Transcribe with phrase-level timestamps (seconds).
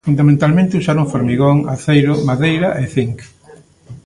[0.07, 3.17] Fundamentalmente usaron formigón, aceiro, madeira e zinc.